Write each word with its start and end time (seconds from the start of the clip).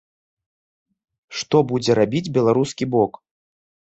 Што 1.41 1.57
будзе 1.71 1.91
рабіць 1.99 2.31
беларускі 2.37 2.87
бок? 2.95 3.21